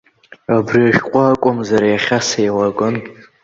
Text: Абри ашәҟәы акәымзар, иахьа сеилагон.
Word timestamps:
Абри 0.55 0.81
ашәҟәы 0.89 1.21
акәымзар, 1.25 1.83
иахьа 1.87 2.19
сеилагон. 2.27 2.95